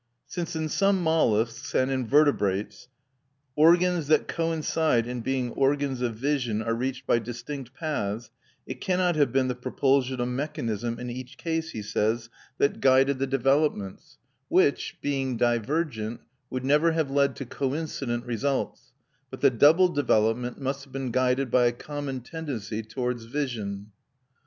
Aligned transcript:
Since 0.25 0.55
in 0.55 0.67
some 0.67 1.03
molluscs 1.03 1.75
and 1.75 1.91
in 1.91 2.07
vertebrates 2.07 2.87
organs 3.55 4.07
that 4.07 4.27
coincide 4.27 5.05
in 5.05 5.21
being 5.21 5.51
organs 5.51 6.01
of 6.01 6.15
vision 6.15 6.59
are 6.63 6.73
reached 6.73 7.05
by 7.05 7.19
distinct 7.19 7.75
paths, 7.75 8.31
it 8.65 8.81
cannot 8.81 9.15
have 9.15 9.31
been 9.31 9.47
the 9.47 9.53
propulsion 9.53 10.19
of 10.19 10.27
mechanism 10.27 10.99
in 10.99 11.11
each 11.11 11.37
case, 11.37 11.69
he 11.69 11.83
says, 11.83 12.31
that 12.57 12.81
guided 12.81 13.19
the 13.19 13.27
developments, 13.27 14.17
which, 14.47 14.97
being 15.03 15.37
divergent, 15.37 16.21
would 16.49 16.65
never 16.65 16.93
have 16.93 17.11
led 17.11 17.35
to 17.35 17.45
coincident 17.45 18.25
results, 18.25 18.93
but 19.29 19.41
the 19.41 19.51
double 19.51 19.87
development 19.87 20.59
must 20.59 20.83
have 20.83 20.91
been 20.91 21.11
guided 21.11 21.51
by 21.51 21.67
a 21.67 21.71
common 21.71 22.21
tendency 22.21 22.81
towards 22.81 23.25
vision. 23.25 23.91